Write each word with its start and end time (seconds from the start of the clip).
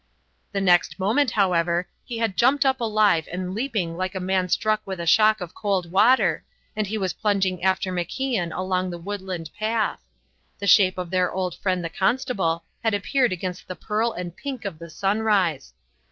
The 0.51 0.61
next 0.61 0.97
moment, 0.97 1.29
however, 1.29 1.87
he 2.03 2.17
had 2.17 2.35
jumped 2.35 2.65
up 2.65 2.81
alive 2.81 3.29
and 3.31 3.53
leaping 3.53 3.95
like 3.97 4.15
a 4.15 4.19
man 4.19 4.49
struck 4.49 4.81
with 4.83 4.99
a 4.99 5.05
shock 5.05 5.39
of 5.41 5.53
cold 5.53 5.91
water, 5.91 6.43
and 6.75 6.87
he 6.87 6.97
was 6.97 7.13
plunging 7.13 7.61
after 7.63 7.91
MacIan 7.93 8.51
along 8.51 8.89
the 8.89 8.97
woodland 8.97 9.51
path. 9.59 10.01
The 10.57 10.65
shape 10.65 10.97
of 10.97 11.11
their 11.11 11.31
old 11.31 11.53
friend 11.53 11.85
the 11.85 11.89
constable 11.91 12.63
had 12.83 12.95
appeared 12.95 13.31
against 13.31 13.67
the 13.67 13.75
pearl 13.75 14.11
and 14.11 14.35
pink 14.35 14.65
of 14.65 14.79
the 14.79 14.89
sunrise. 14.89 15.71